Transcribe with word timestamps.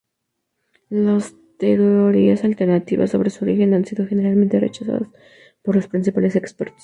Las 0.89 1.35
teorías 1.59 2.43
alternativas 2.43 3.11
sobre 3.11 3.29
su 3.29 3.45
origen 3.45 3.75
han 3.75 3.85
sido 3.85 4.07
generalmente 4.07 4.59
rechazadas 4.59 5.07
por 5.61 5.75
los 5.75 5.87
principales 5.87 6.35
expertos. 6.35 6.79